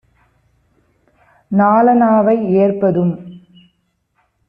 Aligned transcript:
நாலணாவை 1.51 2.37
ஏற்பதும் 2.55 3.13